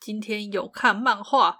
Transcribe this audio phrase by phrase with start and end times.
[0.00, 1.58] 今天有看漫画，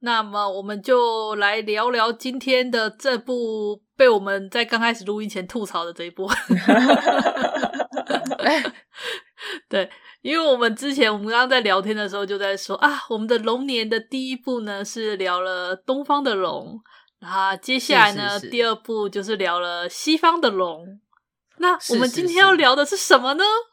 [0.00, 6.28] 那么我们就来聊聊今天的这部被我们在刚开始录音前吐槽的这一部。
[9.68, 9.88] 对，
[10.22, 16.80] 因为我们之前我们刚刚在聊天的时候就在说啊，我们的龙年的第一部呢是聊了东方的龙，
[17.20, 21.00] 然后接下来呢第二部就是聊了西方的龙。
[21.58, 23.44] 那我们今天要聊的是什么呢？
[23.44, 23.66] 是是是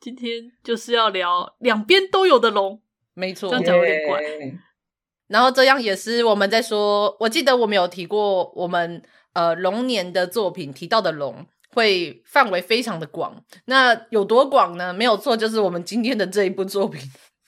[0.00, 2.82] 今天就是要聊两边都有的龙。
[3.16, 4.22] 没错，这样讲有点怪。
[5.28, 13.42] 然后这样也是我们在说，我记得我们有提过，我们呃龙年的作品提到的龙会范围非常的广。
[13.64, 14.92] 那有多广呢？
[14.92, 17.00] 没有错，就是我们今天的这一部作品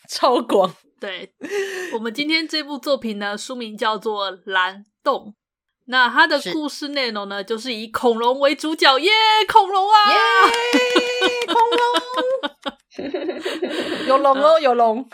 [0.08, 0.74] 超广。
[0.98, 1.32] 对，
[1.92, 5.26] 我们今天这部作品呢，书名叫做《蓝洞》。
[5.90, 9.10] 那它的故事内容呢，是就是以恐龙为主角，耶，
[9.50, 10.16] 恐龙啊，耶，
[11.46, 11.80] 恐龙，
[14.08, 15.08] 有龙哦，有龙。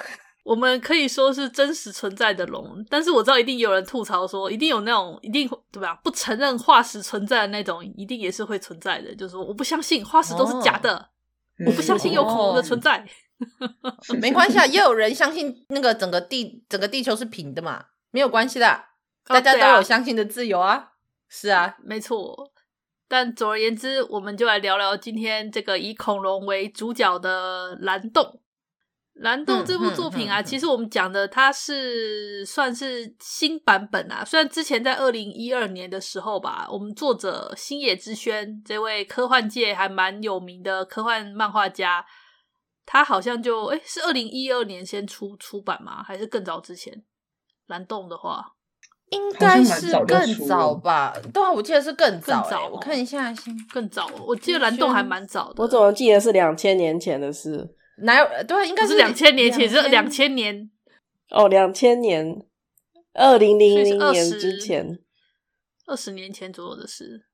[0.44, 5.98] 我们可以说是真实存在的龙，但是我知道一定有人吐槽说，一定有那种一定对吧？
[6.04, 9.14] 不承认化石存在的那种，一定也是会存在的。
[9.16, 11.08] 就是说，我不相信化石都是假的，哦、
[11.66, 13.04] 我不相信有恐龙的存在。
[13.80, 18.84] 哦、没关系啊，也有人相信那个整个地整个地球是平的嘛，没有关系的，
[19.24, 20.74] 大家都有相信的自由啊。
[20.74, 20.88] 哦、啊
[21.26, 22.52] 是啊，没错。
[23.08, 28.40] 但总而言之，我们就来聊聊今天这个以恐龙为主角的蓝洞。
[29.14, 34.24] 蓝洞这部作品啊，其实我们讲的它是算是新版本啊。
[34.24, 42.04] 虽然之前在二零一二年的时候吧，我们作者星野之轩这位科幻界还蛮有名的科幻漫画家，
[42.84, 46.02] 他好像就诶是二零一二年先出出版吗？
[46.02, 47.04] 还是更早之前？
[47.68, 48.44] 蓝洞的话，
[49.10, 51.14] 应该是更早吧？
[51.32, 52.68] 对啊，我记得是更早，更早。
[52.68, 54.10] 我看一下先，更早。
[54.26, 55.62] 我记得蓝洞还蛮早的。
[55.62, 57.76] 我怎么记得是两千年前的事？
[57.98, 58.44] 哪有？
[58.44, 60.70] 对，应该是两千年前，是两千年
[61.30, 62.42] 哦，两千年，
[63.12, 64.98] 二零零零年之前，
[65.86, 67.24] 二十年前左右的事。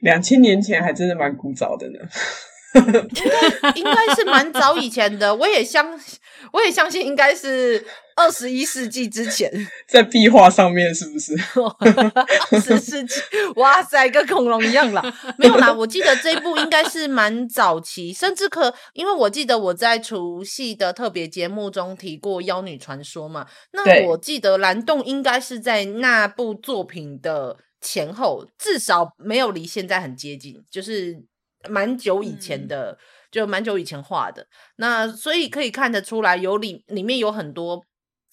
[0.00, 1.98] 两千年前还真的蛮古早的呢。
[2.74, 5.98] 应该应该是蛮早以前的，我也相
[6.52, 9.50] 我也相信应该是二十一世纪之前，
[9.86, 11.34] 在壁画上面是不是？
[12.50, 13.20] 二十世纪，
[13.56, 15.02] 哇塞，跟恐龙一样啦。
[15.38, 31.24] 没有啦，我记得这一部应该是蛮早期，甚至可，因为我记得我在除夕的特别节目中提过《妖女传说》嘛，那我记得蓝洞应该是在那部作品的前后，至少没有离现在很接近，就是。
[31.66, 32.96] 蛮久以前的，嗯、
[33.30, 34.46] 就蛮久以前画的，
[34.76, 37.82] 那所以可以看得出来，有里里面有很多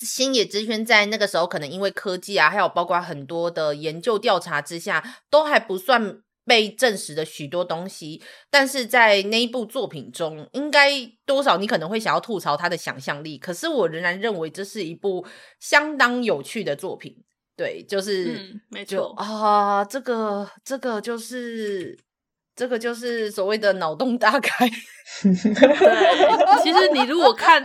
[0.06, 10.92] 星野之圈在那个时候，可能因为科技啊，还有包括很多的研究调查之下，都还不算被证实的许多东西，但是在那一部作品中，应该
[11.26, 15.26] 多少你可能会想要吐槽他的想象力，可是我仍然认为这是一部
[15.60, 17.16] 相当有趣的作品。
[17.56, 21.98] 对，就是，嗯、没错啊，这个这个就是。
[22.54, 24.70] 这个就是所谓的脑洞大开。
[25.24, 27.64] 对，其实你如果看，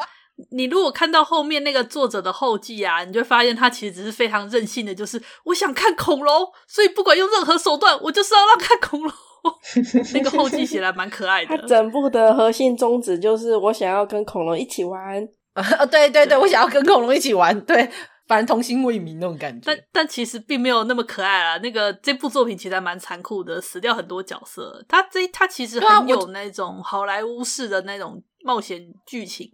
[0.51, 9.13] 你如果看到后面那个作者的后记啊，你就会发现他其实只是非常任性的，就是我想看恐龙，所以不管用任何手段，我就是要让看恐龙。
[10.13, 11.57] 那个后记写来蛮可爱的。
[11.57, 15.27] 他整部的核心宗旨就是我想要跟恐龙一起玩。
[15.55, 17.89] 啊，对对对，我想要跟恐龙一起玩，对。
[18.27, 21.59] 反正童心未泯那种感觉，但但其实并没有那么可爱啦。
[21.59, 24.85] 那个这部作品其实还蛮残酷的，死掉很多角色。
[24.89, 29.49] 他这他其实很有那种好莱坞式的那种冒险剧情。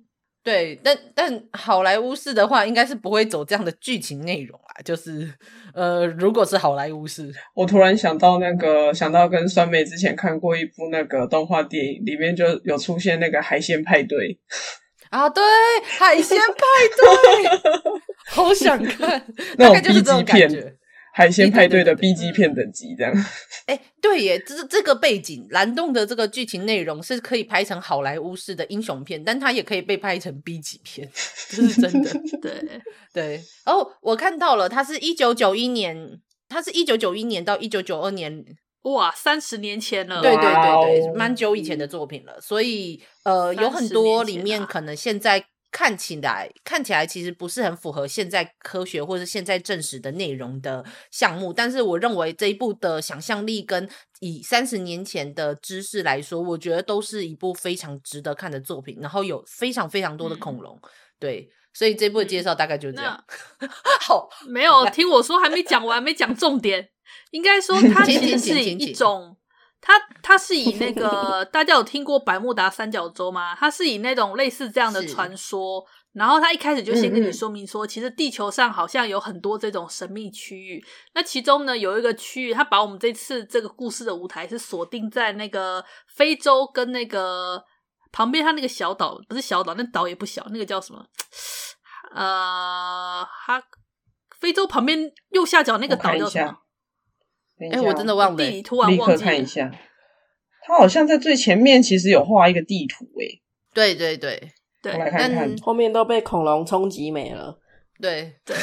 [0.44, 4.82] 对，但但好莱坞式的话，应该是不会走这样的剧情内容啊。
[4.84, 5.32] 就是
[5.72, 14.38] 呃，如果是好莱坞式，我突然想到那个，想到跟酸梅之前看过一部那个动画电影，里面就有出现那个海鲜派对。
[15.10, 15.42] 啊，对，
[15.98, 16.64] 海鲜派
[16.96, 17.60] 对，
[18.32, 19.22] 好想看
[19.58, 20.76] 那种 B 级片，
[21.12, 23.12] 海鲜派对的 B 级片等级这样。
[23.66, 31.08] 哎，对耶，这这个背景，蓝洞的这个剧情内容是可以拍成好莱坞式的英雄片，但它也可以被拍成 B 级片，
[31.50, 32.10] 这是真的。
[32.40, 32.80] 对
[33.12, 36.18] 对，哦，我看到了，它是一九九一年，
[36.48, 38.44] 它是一九九一年到一九九二年。
[38.82, 42.40] 哇，三十年前了，对对对对，蛮久以前的作品了。
[42.40, 53.88] 所以呃，有很多里面可能现在看起来看起来其实不是很符合现在科学或是现在证实的内容的项目，但是我认为这一部的想象力跟
[54.20, 58.98] 以三十年前的知识来说，我觉得都是一部非常值得看的作品。
[59.00, 60.88] 然后有非常非常多的恐龙，嗯、
[61.18, 63.24] 对，所以这部的介绍大概就是这样。
[63.60, 63.68] 嗯、
[64.00, 66.90] 好，没有听我说，还没讲完，没讲重点。
[67.30, 69.36] 应该说， 它其实是一种。
[69.84, 73.52] 它它是以那个大家有听过百慕达三角洲吗？
[73.56, 80.80] 它是以那种类似这样的传说，然后它一开始就先跟你说明说，其实地球上好像有很多这种神秘区域。
[81.14, 85.84] 那其中呢，有一个区域，它把我们这次这个故事的舞台是锁定在那个
[86.14, 87.60] 非洲跟那个
[88.12, 91.04] 旁边，它那个小岛不是小岛，那岛也不小，那个叫什么？
[92.14, 93.60] 呃，哈，
[94.38, 96.58] 非洲旁边右下角那个岛叫什么？
[97.70, 99.70] 哎、欸，我真的忘了，地理突然忘记看一下，
[100.66, 103.26] 他好像在最前面其实有画一个地图，哎，
[103.74, 104.50] 对对对
[104.82, 107.58] 对，我来看看，后面都被恐龙冲击没了，
[108.00, 108.56] 对对，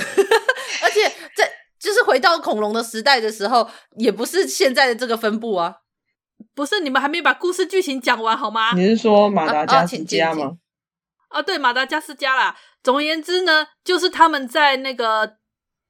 [0.84, 1.04] 而且
[1.36, 1.50] 在
[1.80, 5.75] 就是回到恐龙的时代的时候，也不是现在的这个分布啊，
[6.54, 8.74] 不是你们还没把故事剧情讲完好吗？
[8.75, 10.57] 你是说马达加斯加吗？
[11.30, 12.56] 啊，对，马达加斯加啦。
[12.81, 15.39] 总而言之呢，就是他们在那个。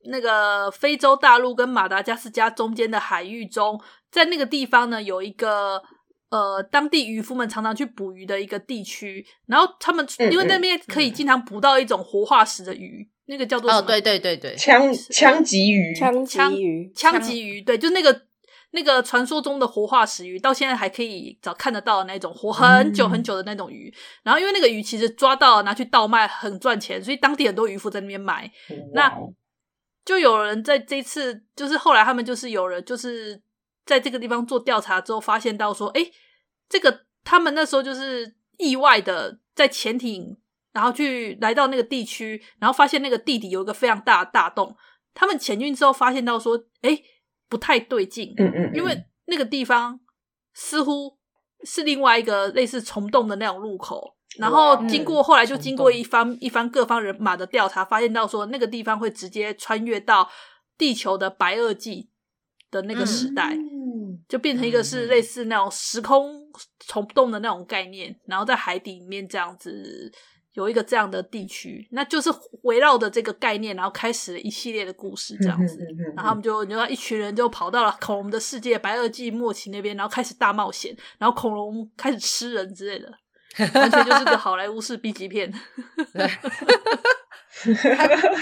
[0.06, 3.80] 那个非洲大陆跟马达加斯加中间的海域中，
[4.10, 5.81] 在那个地方呢，有一个
[6.30, 9.25] 呃，当地渔夫们常常去捕鱼的一个地区。
[9.48, 13.81] 然后他们因为那边可以经常捕到一种活化石的鱼，嗯、那个叫做什么？
[13.81, 18.22] 哦，对对对对，枪枪击鱼，枪枪鱼，枪击鱼，对，就那个
[18.72, 23.90] 那个传说中的活化石鱼，到现在还可以找看得到的那种活很久很久的那种鱼。
[23.90, 28.50] 嗯、然后因为那个鱼其实抓到拿去倒卖很赚钱，所以当地很多渔夫在那边买。
[28.94, 29.12] 那
[30.06, 33.42] 就有人在这次，就是后来他们就是有人就是
[33.86, 36.10] 在这个地方做调查之后，发现到说，哎，
[36.68, 40.38] 这个他们那时候就是意外的在潜艇，
[40.74, 44.75] 然后去来到那个地区，然后发现那个地底有一个非常大的大洞。
[45.13, 47.01] 他们潜进之后发现到说，哎，
[47.48, 50.00] 不太对劲，嗯嗯，因为那个地方
[50.54, 51.18] 似乎
[51.63, 54.16] 是另外一个类似虫洞的那种入口。
[54.39, 60.30] 然后经过后来就经过一番一番各方人马的调查，发现到说那个地方会直接穿越到
[60.77, 62.09] 地球的白垩纪
[62.71, 63.57] 的那个时代，
[64.27, 66.47] 就变成一个是类似那种时空
[66.88, 70.12] 虫洞的那种概念，然后在海底里面这样子
[70.53, 72.30] 有一个这样的地区，那就是
[72.63, 75.80] 围绕着这个概念，然后开始了一系列的故事这样子，
[76.15, 83.12] 然后他们就你知道一群人就跑到了恐龙的世界白垩纪末期那边，然后开始大冒险，然后恐龙开始吃人之类的。
[83.75, 85.51] 完全就是个好莱坞式 B 级片，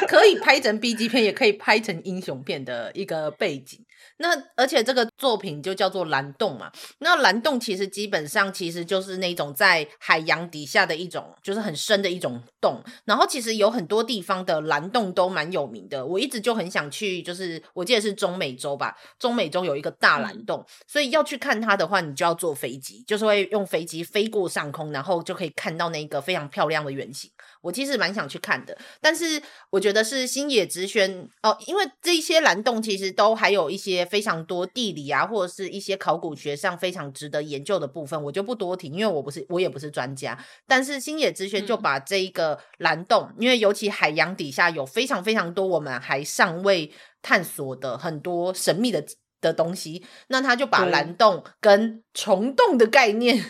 [0.08, 3.84] 可以拍成 B 级片，也可以拍成英雄片的一个背景。
[4.20, 6.72] 那而且这个作品就叫做蓝洞嘛。
[7.00, 12.82] 那蓝洞其实基本上其实就是那种在海洋底下的一种，就是很深的一种洞。
[13.06, 16.04] 然后其实有很多地方的蓝洞都蛮有名的。
[16.04, 27.30] 我一直就很想去，就是我记得是中美洲吧，中美洲有一个大蓝洞，嗯、所以要去看它的话，你就要坐飞机，就是会用飞机飞过上空，然后就可以看到那个非常漂亮的圆形。
[27.62, 29.40] 我其实蛮想去看的，但是
[29.70, 34.07] 我觉得是星野直宣哦，因为这些蓝洞其实都还有一些。
[34.08, 40.36] 非常多地理啊，或者是一些考古学上非常值得研究的部分，我就不多提，因为我不是，我也不是专家。
[40.66, 49.06] 但是星野之轩就把这一个蓝洞，嗯、因为尤其海洋底下有非常非常多我们还尚未探索的很多神秘的
[49.42, 53.46] 的东西，那他就把蓝洞跟虫洞的概念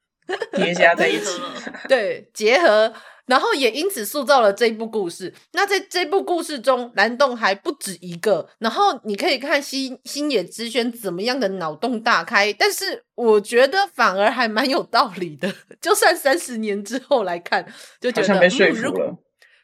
[0.56, 1.40] 叠加在一起，
[1.88, 2.92] 对，结合。
[3.28, 5.32] 然后也因此塑造了这一部故事。
[5.52, 8.48] 那在这部故事中，蓝洞还不止一个。
[8.58, 15.54] 然后你可以看新新野之轩怎么样的脑洞大开，但是我觉得反而还蛮有道理的。
[15.80, 17.64] 就算三十年之后来看，
[18.00, 19.10] 就觉得被说服了。
[19.10, 19.18] 嗯、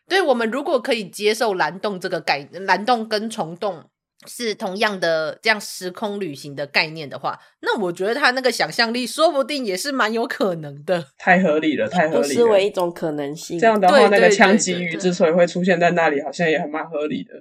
[0.09, 3.85] 对，我们如果可以接受蓝洞这个概念，蓝洞跟虫洞。
[4.26, 11.07] 是同样的这样时空旅行的概念的话，那我觉得他那个想象力说不定也是蛮有可能的。
[11.19, 13.59] 太合理了，太合理了，视为一种可能性。
[13.59, 17.33] 这样的话，那个枪击鱼之所以会出现在那里，好像也还蛮合理的。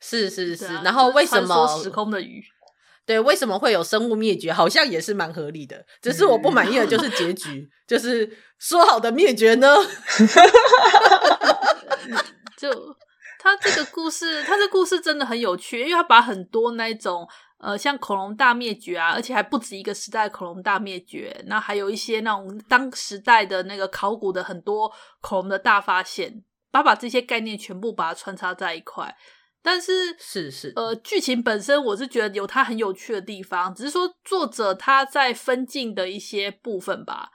[0.00, 2.42] 是是是，啊、然后为什么时空的鱼？
[3.06, 4.52] 对，为什么会有生物灭绝？
[4.52, 5.84] 好像也是蛮合理的。
[6.00, 9.76] 只是我不满意的就是结局， 就是说好的灭绝呢？
[12.56, 12.70] 就。
[13.44, 29.14] 他这个故事，他这故事真的很有趣，因为他把很多那种呃，像恐龙大灭绝啊，而且还不止一个时代恐龙大灭绝，那还有一些那种当时代的那个考古的很多恐龙的大发现，把把这些概念全部把它穿插在一块。
[29.62, 37.30] 但是是是呃，剧情本身我是觉得有它很有趣的地方，只是说作者他在分镜的一些部分吧。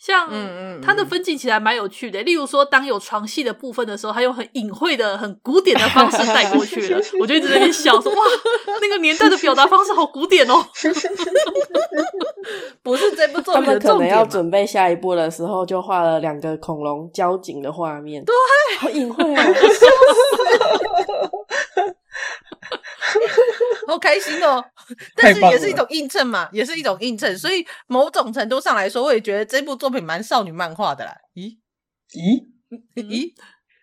[0.00, 2.22] 像嗯嗯，它的分镜其实还蛮有趣的。
[2.22, 6.98] 例如说，当有床戏的部分的时候，他用很隐晦的、很古典的方式带过去了。
[7.20, 8.22] 我就一直在那边笑说：“哇，
[8.80, 10.54] 那个年代的表达方式好古典哦。
[12.82, 13.80] ”不是这部作品的重点。
[13.80, 18.24] 他们可能要准备下一步的时候，就画了两个恐龙交颈的画面。
[18.24, 18.34] 对，
[18.78, 19.44] 好隐晦啊！
[23.90, 24.64] 好开心哦！
[25.16, 31.12] 但是也是一种映衬嘛，也是一种映衬，所以某种程度上来说，我也觉得这部作品蛮少女漫画的啦。
[31.34, 31.58] 咦
[32.12, 32.46] 咦
[32.94, 33.32] 咦、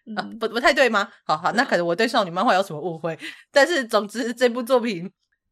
[0.06, 1.10] 嗯、啊，不不太对吗？
[1.26, 3.20] 好好，那可能我对少女漫画有什么误会。
[3.52, 5.12] 但是总之这部作品，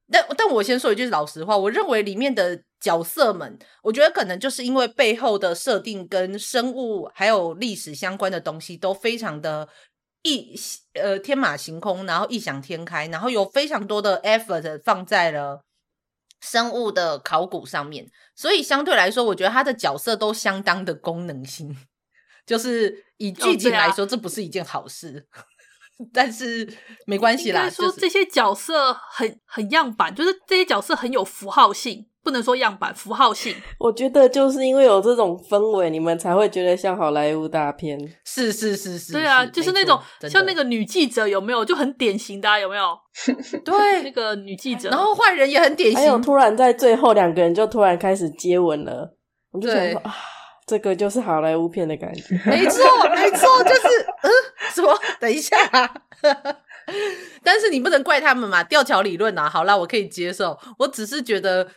[0.09, 9.67] 但但我先说一句老实话，我认为里面的角色们，我觉得可能就是因为背后的设定跟生物还有历史相关的东西都非常的。
[10.25, 10.59] 异
[10.93, 15.63] 呃天马行空，然后异想天开，然后有非常多的 effort 放在了
[16.41, 21.77] 生物的考古上面，所以相对来说，我觉得他的角色都相当的功能性，
[22.43, 25.27] 就是以剧情来说，哦啊、这不是一件好事，
[26.13, 26.67] 但是
[27.05, 27.69] 没关系啦。
[27.69, 32.05] 说这些角色很很样板，就是这些角色很有符号性。
[32.25, 37.99] 不能说样板符号性，我觉得就是因为有这种氛围，你们才会觉得像好莱坞大片。
[38.25, 42.97] 是是是是，对啊，就是那种像那个女记者有没有，就很典型的、啊、有没有？
[43.63, 45.99] 对，那个女记者，然后坏人也很典型。
[45.99, 49.07] 还有突然在最后两个人就突然开始接吻了，
[49.51, 50.15] 我就想说啊，
[50.65, 52.23] 这个就是好莱坞片的感觉。
[52.47, 53.87] 没错没错，就是
[54.23, 54.31] 嗯，
[54.75, 54.99] 说？
[55.19, 55.55] 等一下，
[57.43, 59.49] 但是你不能怪他们嘛，吊桥理论啊。
[59.49, 61.69] 好啦，我可以接受，我只是觉得。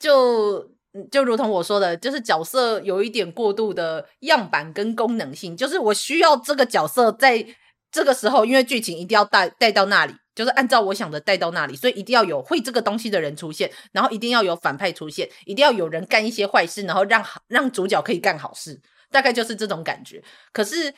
[0.00, 0.66] 就
[1.10, 7.46] 就如同我说的，就是角色有一点过度的样板跟功能性，就是我需要这个角色在
[7.92, 20.24] 这个时候，因为剧情一定要带带到那里，就是按照我想的带到那里，所以一定要有会这个东西的人出现，然后一定要有反派出现，一定要有人干一些坏事，然后让让主角可以干好事，大概就是这种感觉。
[20.50, 20.94] 可是，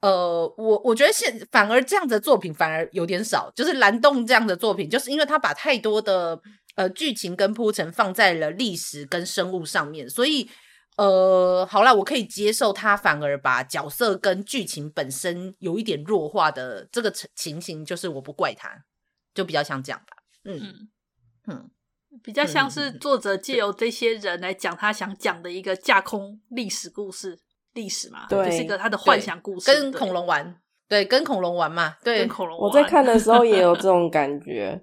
[0.00, 6.40] 呃，我我觉得现反而这样的作品反而有点少，就是蓝洞这样的作品，就是因为他把太多的。
[6.76, 10.46] 呃，剧情跟铺陈放在了历史跟生物上面，所以
[10.98, 18.84] 呃，好啦，我可以接受他反而把角色跟剧情本身有一点弱化的这个情形，就是我不怪他，
[19.32, 20.18] 就比较像这样吧。
[20.44, 20.90] 嗯嗯，
[21.48, 21.70] 嗯，
[22.22, 27.38] 比较像是作者借由这些人来讲他想讲的一个架空历史故事，
[27.76, 30.56] 历史嘛，对，就是一个他的幻想故事，跟恐龙玩，
[30.88, 32.68] 对，跟恐龙玩嘛，对，跟恐龙玩。
[32.68, 34.82] 我在看的时候也有这种感 觉。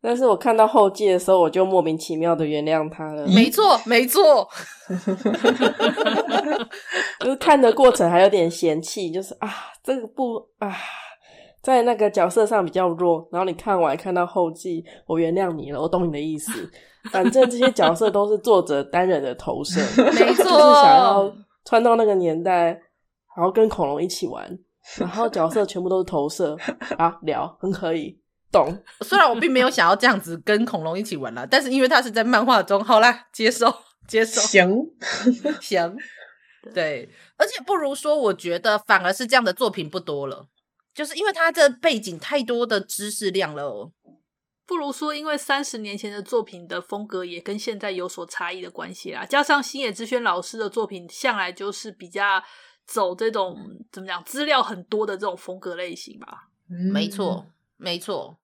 [0.00, 3.26] 但是我看到后记的时候，我就莫名其妙的原谅他了。
[3.26, 4.48] 没错，没错，
[7.18, 10.72] 就是看的过程还有点嫌弃，就是啊，这个不啊，
[11.62, 13.28] 在那个角色上比较弱。
[13.32, 16.52] 然后你看完看到后记，我原谅你了，我懂你的意思。
[17.10, 19.80] 反正这些角色都是作者单人的投射，
[20.14, 22.66] 没错，就是想要穿到那个年代，
[23.36, 24.58] 然后跟恐龙一起玩，
[24.98, 26.56] 然后角色全部都是投射。
[26.98, 28.20] 啊，聊很可以。
[28.50, 33.74] 懂，虽然我并没有想要这样子跟恐龙一起玩啦，但是因为他是在漫画中，好啦，接受
[34.06, 34.70] 接受，行。
[35.58, 35.96] 行，
[36.74, 40.46] 对，而且不如说，我觉得反而是这样的作品不多了，
[40.94, 43.90] 就是因为他这背景太多的知识量了，
[44.66, 52.42] 不如说，因为三十年前的作品的风格也跟现在有所差异的关系啦，加上星野之轩老师的作品向来就是比较
[52.86, 53.56] 走这种
[53.90, 58.38] 怎么讲，资料很多的这种风格类型吧，嗯、没错，没错。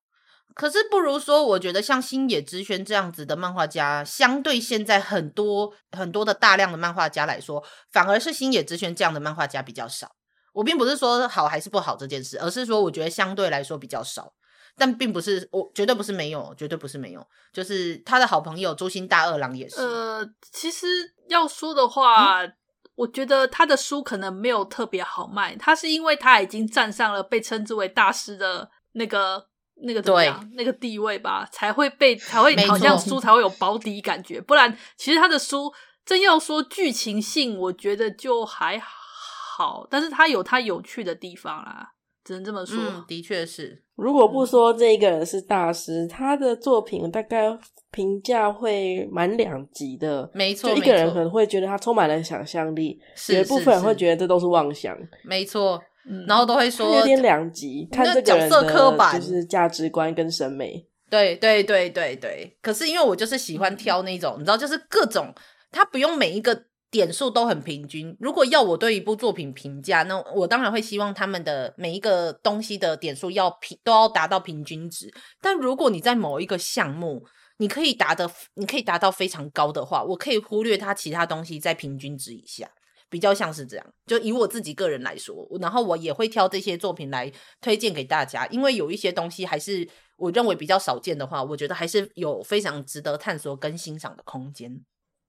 [0.54, 10.16] 可是不如说，我觉得像星野之轩这样子的漫画家，相对现在很多很多的大量的漫画家来说，反而是星野之轩这样的漫画家比较少。
[10.54, 14.32] 我并不是说好还是不好这件事，而是说我觉得相对来说比较少。
[14.78, 17.26] 但并不是我绝对不是没有，绝对不是没有。
[17.52, 19.80] 就是他的好朋友朱星大二郎也是。
[19.80, 20.86] 呃，其实
[21.28, 22.52] 要说的话，嗯、
[22.94, 29.48] 我觉得他的书可能没有特别好卖，他是因为他已经站上了被称之为大师的那个。
[29.80, 35.72] 那个对，那个地位吧，才会被才会好像书才会有保底感觉，不然其实他的书
[36.04, 41.92] 真要说剧情性，我觉得就还好，但是他有他有趣的地方啦，
[42.28, 42.76] 只能这么说。
[42.78, 43.82] 嗯，的确是。
[43.96, 47.46] 如果不说这一个人是大师，他的作品大概
[47.90, 50.30] 评价会满两极的。
[50.34, 54.94] 没错，就一个人可能会觉得他充满了想象力，有一部分人会觉得这都是妄想。
[55.24, 55.82] 没错。
[56.26, 60.86] 然后都会说有点两极，看这个角色刻板，就是价值观跟审美。
[61.08, 62.54] 对对对对对。
[62.60, 65.34] 可是因为我就是喜欢挑那种，你知道，就是各种，
[65.72, 68.16] 他不用每一个点数都很平均。
[68.18, 75.12] 如果要我对一部作品评价，那我当然会希望他们的每一个东西的点数要平，都要达到平均值。
[75.40, 77.24] 但如果你在某一个项目，
[77.58, 82.70] 你可以达的，你可以达到非常高的话，我可以忽略它其他东西在平均值以下，
[83.10, 83.86] 比较像是这样。
[84.06, 87.30] 就以我自己个人来说，然后我也会挑这些作品来
[87.60, 94.80] 推荐给大家，因为有一些东西还是我认为比较少见的话，我觉得还是有非常值得探索跟欣赏的空间。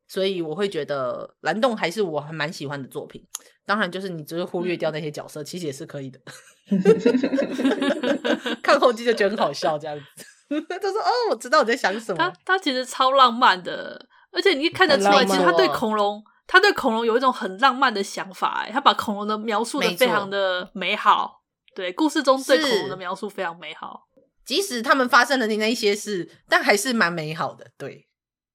[0.09, 3.25] 所以我会觉得蓝洞还是我还蛮喜欢的作品。
[3.65, 6.19] 当然，就是你只是忽略掉那些角色，嗯、其实也是可以的。
[8.63, 10.03] 看后记就觉得很好笑，这样子。
[10.67, 12.17] 他说：“哦，我知道我在想什么。
[12.17, 18.63] 他”他他其实超浪漫的，而且你看得出来，其实他对恐龙，他对恐龙有一种很浪漫的想法。
[18.65, 21.43] 哎，他把恐龙的描述的非常的美好。
[21.75, 24.07] 对，故事中对恐龙的描述非常美好。
[24.43, 27.67] 即使他们发生了的那一些事，但还是蛮美好的。
[27.77, 28.08] 对。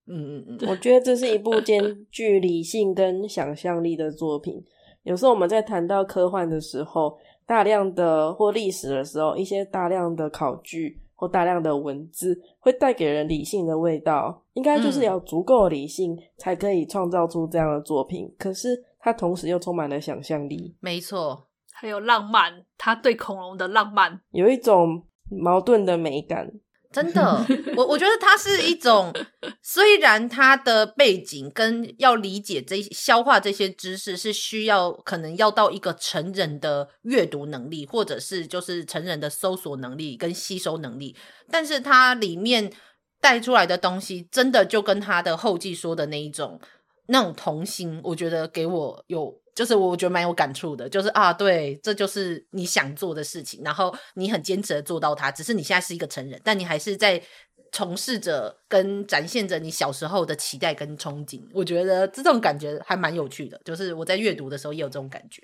[0.06, 4.62] 嗯嗯嗯，我觉得这是一部兼具理性跟想象力的作品。
[5.02, 18.34] 有时候我们在谈到科幻的时候，大量的或历史的时候，一些大量的考据或大量的文字会带给人理性的味道，应该就是要足够理性才可以创造出这样的作品。
[18.38, 26.50] 可是它同时又充满了想象力，没错，还有浪漫，他对恐龙的浪漫有一种矛盾的美感。
[26.94, 27.44] 真的，
[27.76, 29.12] 我我觉得它是一种，
[29.60, 41.16] 虽然它的背景跟要理解这消化这些知识是需要可能要到一个成人的阅读能力，或者是就是成人的搜索能力跟吸收能力，
[41.50, 42.72] 但是它里面
[43.20, 46.60] 带出来的东西，真的就跟他的后记说的那一种
[47.08, 49.43] 那种童心，我觉得给我有。
[49.54, 55.30] 就是我觉得蛮有感触的，就是啊，对，这就是你想做的事情，然后你很坚持的做到它。
[55.30, 57.22] 只是你现在是一个成人，但你还是在
[57.70, 61.40] 从事着跟展现着你小时候的期待跟憧憬。
[61.52, 65.40] 我觉得这种感觉还蛮有趣的，就是我在阅读的时候也有这种感觉。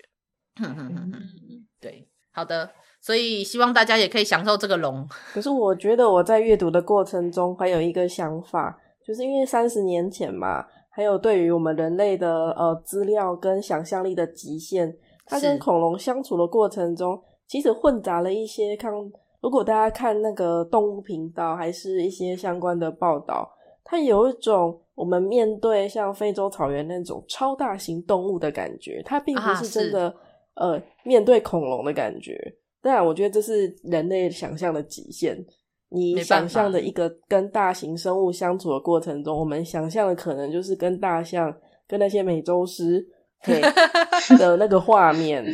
[1.80, 2.68] 对，好的，
[3.00, 5.08] 所以希望大家也可以享受这个龙。
[5.32, 8.76] 可是我觉得我在阅读的过程中还有一个想法，
[9.06, 10.66] 就是因为三十年前嘛。
[11.00, 18.92] 还有对于我们人类的呃资料跟想象力的极限，它跟恐龙相处的过程中，其实混杂了一些看。
[19.40, 23.50] 如果大家看那个动物频道，还是一些相关的报道，
[23.82, 30.10] 它有一种我们面对像非洲草原那种超大型动物的感觉，它并不是真的、
[30.52, 32.36] 啊、呃面对恐龙的感觉。
[32.82, 35.42] 当然，我觉得这是人类想象的极限。
[35.90, 41.52] 你想象的一个跟大型生物相处的过程中，我们想象的可能就是跟大象、
[41.88, 43.04] 跟那些美洲狮
[44.38, 45.44] 的那个画面。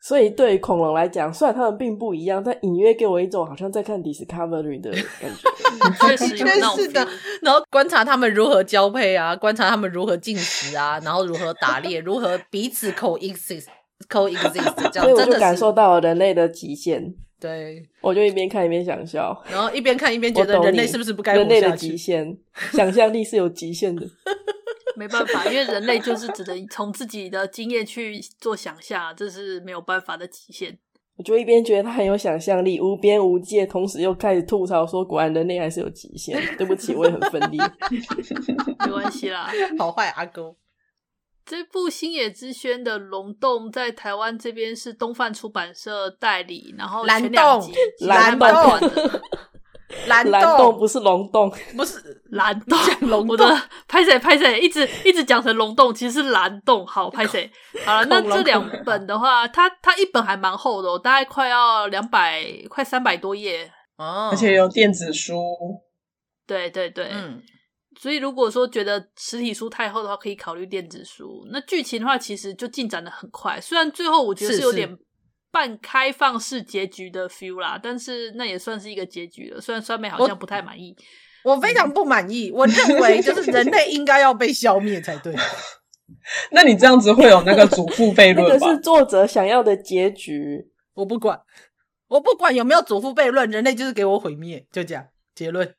[0.00, 5.48] 所以对于恐龙来讲，虽然它们并不一样，但隐约给我一种好像在看 Discovery 的感觉。
[6.06, 7.06] 确实有是的。
[7.42, 13.66] 然后观察它们如何交配啊，观察它们如何进食啊，然后如何打猎，如何彼此 coexist
[14.08, 17.14] coexist，这样，所以我就感受到了人类的极限。
[17.40, 21.36] 对，我就一边看一边想笑，然后一边看一边觉得人类是不是不该？
[21.36, 22.36] 人类的极限，
[22.72, 24.06] 想象力是有极限的。
[24.96, 30.76] 没办法，因为人类就是只能从自己的经验去做想象，这是没有办法的极限。
[31.14, 37.58] 我就一边觉得他很有想象力，无边无界，同时又开始吐槽说：“果然人类还是有极限。”对不起，我也很奋力。
[38.86, 40.54] 没关系啦，好坏阿哥。
[41.48, 48.90] 这部星野之轩的《龙洞》在台湾这边是东贩出版社代理，然后前两集蓝洞，蓝洞，
[50.06, 53.28] 蓝洞，蓝洞不是龙洞， 不是蓝 洞，龙洞。
[53.28, 56.86] 我的拍谁拍谁，一直一直讲成龙洞，其实是蓝洞。
[56.86, 57.50] 好拍谁？
[57.86, 65.42] 好了，那这两本的话，它它一本还蛮厚的，大概快要两百，快三百多页哦，而且有电子书。
[66.46, 67.42] 对对对，嗯。
[68.00, 71.44] 所以，如果说觉得实体书太厚的话，可以考虑电子书。
[71.50, 73.60] 那剧情的话，其实就进展的很快。
[73.60, 74.88] 虽然最后我觉得是有点
[75.50, 79.60] 半开放式结局的 feel 啦，是是，但是那也算是一个结局了。
[79.60, 80.94] 虽然酸梅好像不太满意，
[81.42, 82.52] 我，非常不满意。
[82.52, 85.34] 我认为就是人类应该要被消灭才对。
[86.52, 88.54] 那你这样子会有那个祖父悖论吧？
[88.54, 91.38] 那个是作者想要的结局，我不管，
[92.06, 95.74] 我不管有没有祖父悖论，人类就是给我毁灭，就这样结论。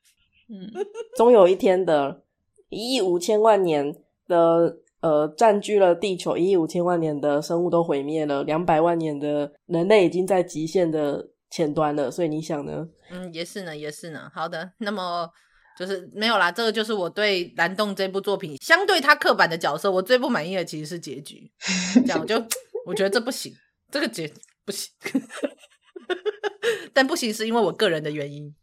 [0.50, 0.70] 嗯，
[1.16, 2.24] 终有一天的
[2.68, 3.94] 一亿五千万年
[4.26, 12.10] 的呃，占据了地球一亿五千万年的生物都毁灭了，两百万年的人类已经在极限的前端了。
[12.10, 12.86] 所以你想呢？
[13.10, 14.30] 嗯，也是呢，也是呢。
[14.34, 15.30] 好的，那么
[15.78, 16.52] 就是没有啦。
[16.52, 21.50] 这个就是我对蓝洞这部作品相对他刻板的角色，我最不满意的其实是结局。
[22.04, 22.36] 这样我就
[22.84, 23.52] 我觉得这不行，
[23.90, 24.30] 这个结
[24.66, 24.92] 不行。
[26.92, 28.54] 但不行是因为我个人的原因，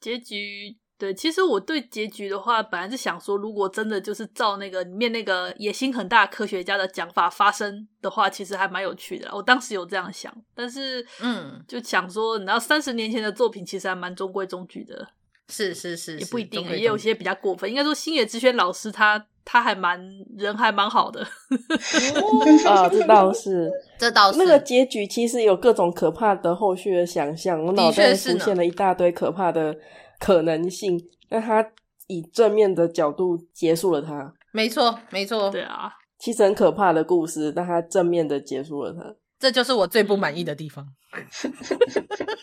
[0.00, 0.76] 结局。
[0.98, 9.30] 对，其实我对结局的话，本来是想说，如果真的就是照那个里面那个野心很大科学家的讲法发生的话，其实还蛮有趣的。
[9.32, 15.06] 我当时有这样想，但是嗯，就想说，你知道三十年前的作品其实还蛮中规中矩的。
[15.50, 17.70] 是是是，也不一定，也也有些比较过分。
[17.70, 19.98] 应该说星野之轩老师他他还蛮
[20.36, 21.22] 人还蛮好的。
[22.68, 24.38] 啊，这倒是， 这倒是。
[24.38, 29.74] 那个结局其实有各种可怕的后续的想象，我脑袋出现了一大堆可怕的
[30.18, 30.98] 可能性。
[31.30, 31.72] 那他
[32.06, 39.14] 以正面的角度结束了他，没错没错，对啊，其实很可怕的故事，但他正面的结束了他。
[39.38, 40.84] 这就是我最不满意的地方，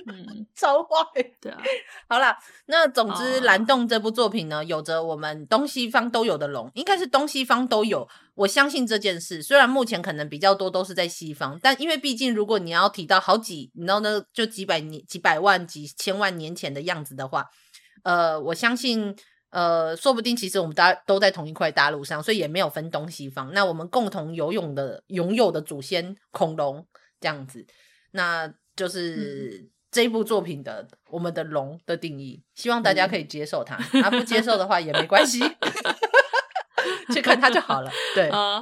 [0.07, 0.89] 嗯， 超坏。
[1.41, 1.61] 对啊，
[2.07, 8.07] 好啦，那总之，蓝洞这部作品呢，有着我们东西方都有的龙，应该是东西方都有。
[8.35, 17.45] 我相信这件事，虽然目前可能比较多都是在西方，但因为毕竟如果你要提到好几，你知道那就几百年、几百万、几千万年前的样子的话，
[18.05, 19.13] 呃，我相信。
[19.51, 23.53] 呃，说不定其实我们大家都在同一块大陆上，所以也没有分东西方。
[23.53, 26.85] 那我们共同游泳的、拥有的祖先恐龙
[27.21, 27.65] 这样子，
[28.11, 32.43] 那就是这一部作品的、嗯、我们的龙的定义。
[32.53, 35.39] 希望大家可以接受它，他、嗯啊、不接受的话也没关系。
[37.13, 37.91] 去看他就好了。
[38.15, 38.61] 对啊，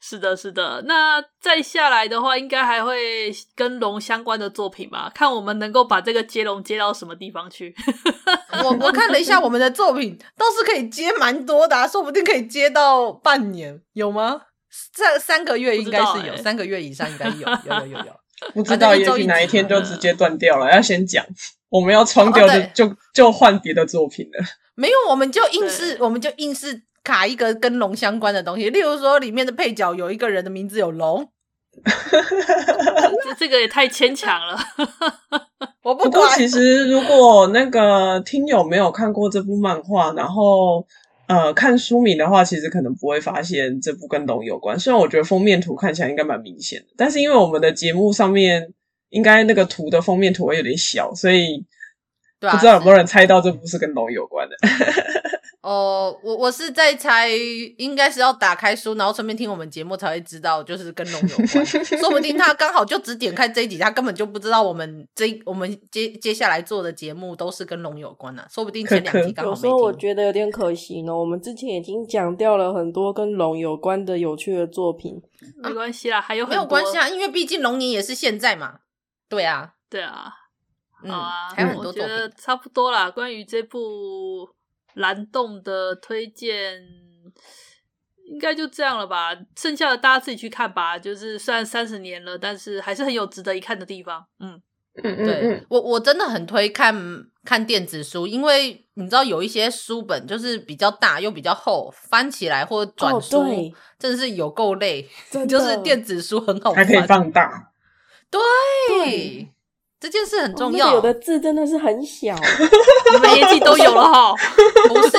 [0.00, 0.82] 是的，是的。
[0.86, 5.10] 那再下来的话，应该还会跟龙相关的作品吧？
[5.14, 7.74] 看我们能够把这个接龙接到什么地方去。
[8.64, 14.42] 我我看了一下我们的作品，倒是可以接蛮多的、啊，说不定可以接到半年，有吗？
[14.92, 18.20] 这三个月应该是有，欸、三个月以上应该有，有有有有。
[18.52, 20.68] 不知道，也许哪一天就直接断掉了。
[20.70, 21.24] 要先讲，
[21.68, 24.44] 我们要冲掉就、哦、就就换别的作品了。
[24.74, 26.82] 没有，我们就硬是，我们就硬是。
[27.04, 31.28] 卡一个跟龙相关的东西，例如说里面的配角有一个人的名字有龙，
[33.22, 34.58] 这 这个也太牵强了。
[35.84, 40.86] 我不，不过其实如果那个听友没有看过这部漫画，然后
[41.28, 44.78] 呃看书名的话，其实可能不会发现这部跟龙有关。
[44.78, 48.72] 虽然我觉得封面图看起来应该蛮明显的，但是因为我们的节目上面
[49.10, 51.66] 应该那个图的封面图会有点小，所以
[52.40, 54.56] 不知道有没有人猜到这部是跟龙有关的。
[55.64, 57.26] 哦，我我是在猜，
[57.78, 61.48] 应该是要打开书，然后顺便听我们节目才会知道，就是跟龙有关。
[61.64, 68.48] 说不定他刚好就只点开这一集，他根本就不知道我们这我们接接下来做的节目都是跟龙有关的、啊。
[68.50, 69.56] 说不定前两集刚好没听。
[69.56, 71.16] 有时候我觉得有点可惜呢。
[71.16, 75.18] 我们之前已经讲掉了很多跟龙有关的有趣的作品，
[75.62, 78.80] 没关系啦，还有很多没有关系啊，因为毕竟龙年也是现在嘛。
[79.30, 80.30] 对啊，对啊，
[81.02, 83.10] 嗯，啊、还有很多作品，我觉得差不多啦。
[83.10, 83.78] 关于这部。
[84.94, 86.82] 蓝洞的推荐
[88.26, 90.98] 应该就这样了吧，剩下的大家自己去看吧。
[90.98, 94.24] 就是虽然三十年了，但是还是很有值得一看的地方。
[94.40, 94.60] 嗯
[95.02, 96.94] 嗯嗯，对我我真的很推看
[97.44, 105.08] 看电子书，因为你知道有一些书本就是比较大又比较厚，翻起来或转书，哦、真的是有够累。
[105.48, 107.72] 就是电子书很好看，还可以放大。
[108.30, 108.40] 对。
[108.88, 109.48] 对
[110.04, 110.90] 这件事很重要。
[110.90, 112.36] 哦、有的字真的是很小，
[113.14, 114.34] 你们年纪都有了哈。
[114.86, 115.18] 不是，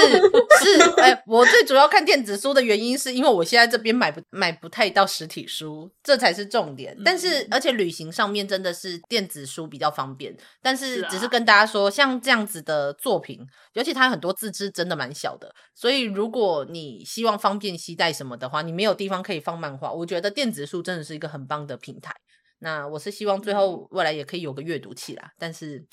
[0.61, 6.95] 是哎、欸，我最主要看电子书的原因是因为我现在这边买不买不太到实体书，这才是重点。
[7.03, 10.37] 但是，而且旅行上面真的是电子书比较方便。
[10.61, 13.39] 但是，只是跟大家说，像这样子的作品，
[13.73, 22.13] 尤其它很多字字真的蛮小的，所以如果你希望方便携带什么的话，你没有地方可以放漫画，我觉得电子书真的是一个很棒的平台。
[22.65, 25.85] 那我是希望最后未来也可以有个阅读器啦，但是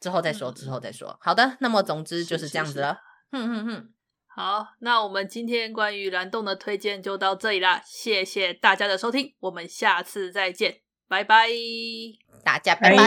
[0.00, 1.16] 之后再说，之后再说。
[1.20, 2.98] 好的，那么总之就是这样子了。
[3.30, 3.88] 哼哼哼，
[4.26, 11.48] 好，那我们今天关于蓝洞的推荐就到这里啦，谢谢大家的收听，我们下次再见，拜拜，
[12.42, 13.06] 大家拜拜。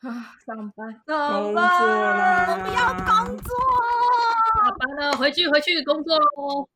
[0.00, 3.54] 啊，上班，上班，我不要工作，
[4.56, 6.68] 下班了，回去回去工作喽。